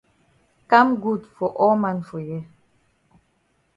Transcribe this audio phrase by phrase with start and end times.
[0.67, 2.47] Kam good for all man for here.